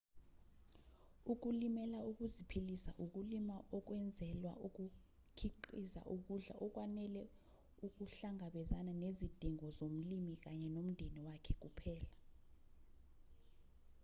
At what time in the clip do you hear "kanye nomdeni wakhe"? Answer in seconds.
10.43-11.53